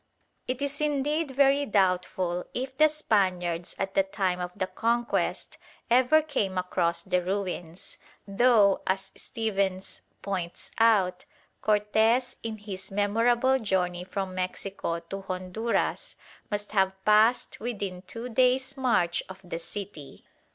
It 0.47 0.63
is 0.63 0.81
indeed 0.81 1.29
very 1.29 1.63
doubtful 1.67 2.45
if 2.55 2.75
the 2.75 2.87
Spaniards 2.89 3.75
at 3.77 3.93
the 3.93 4.01
time 4.01 4.39
of 4.39 4.51
the 4.57 4.65
Conquest 4.65 5.59
ever 5.91 6.23
came 6.23 6.57
across 6.57 7.03
the 7.03 7.21
ruins, 7.21 7.99
though, 8.27 8.81
as 8.87 9.11
Stephens 9.15 10.01
points 10.23 10.71
out, 10.79 11.25
Cortes 11.61 12.35
in 12.41 12.57
his 12.57 12.91
memorable 12.91 13.59
journey 13.59 14.03
from 14.03 14.33
Mexico 14.33 15.01
to 15.01 15.21
Honduras 15.21 16.15
must 16.49 16.71
have 16.71 16.93
passed 17.05 17.59
within 17.59 18.01
two 18.01 18.27
days' 18.27 18.75
march 18.75 19.21
of 19.29 19.39
the 19.43 19.59
city. 19.59 20.25